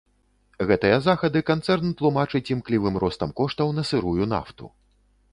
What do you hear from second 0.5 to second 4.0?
Гэтыя захады канцэрн тлумачыць імклівым ростам коштаў на